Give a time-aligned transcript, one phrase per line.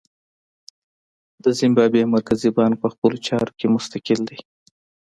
[1.43, 4.39] د زیمبابوې مرکزي بانک په خپلو چارو کې مستقل دی.